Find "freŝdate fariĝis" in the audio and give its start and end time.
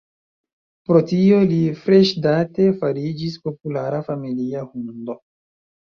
1.83-3.39